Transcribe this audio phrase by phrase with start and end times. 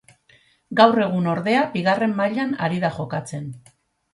[0.79, 3.49] Gaur egun ordea bigarren mailan ari da jokatzen.